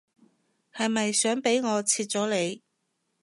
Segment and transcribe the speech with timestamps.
[0.73, 2.63] 係咪想俾我切咗你